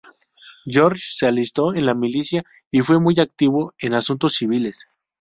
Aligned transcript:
George 0.65 0.99
se 1.13 1.27
alistó 1.27 1.75
en 1.75 1.85
la 1.85 1.93
milicia 1.93 2.43
y 2.71 2.81
fue 2.81 2.99
muy 2.99 3.19
activo 3.19 3.75
en 3.77 3.93
asuntos 3.93 4.33
civiles. 4.33 4.87